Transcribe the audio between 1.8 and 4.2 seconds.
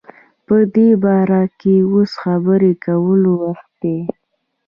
اوس خبری کول وختی دی